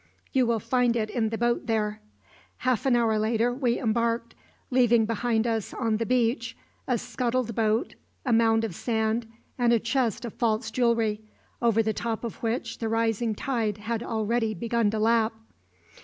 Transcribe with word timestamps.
You 0.31 0.47
will 0.47 0.59
find 0.59 0.95
it 0.95 1.11
in 1.11 1.29
the 1.29 1.37
boat 1.37 1.67
there." 1.67 2.01
Half 2.57 2.87
an 2.87 2.95
hour 2.95 3.19
later 3.19 3.53
we 3.53 3.77
embarked, 3.77 4.33
leaving 4.71 5.05
behind 5.05 5.45
us 5.45 5.75
on 5.75 5.97
the 5.97 6.07
beach 6.07 6.57
a 6.87 6.97
scuttled 6.97 7.53
boat, 7.53 7.93
a 8.25 8.33
mound 8.33 8.63
of 8.63 8.73
sand, 8.73 9.27
and 9.59 9.71
a 9.71 9.77
chest 9.79 10.25
of 10.25 10.33
false 10.33 10.71
jewellery, 10.71 11.21
over 11.61 11.83
the 11.83 11.93
top 11.93 12.23
of 12.23 12.41
which 12.41 12.79
the 12.79 12.89
rising 12.89 13.35
tide 13.35 13.77
had 13.77 14.01
already 14.01 14.55
begun 14.55 14.89
to 14.89 14.97
lap. 14.97 15.33